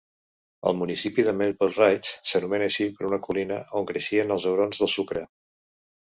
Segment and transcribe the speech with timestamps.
[0.69, 4.91] El municipi de Maple Ridge s'anomena així per una colina on creixien els aurons del
[4.95, 5.23] sucre.